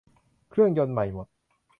[0.49, 1.27] เครื่องยนต์ใหม่หมด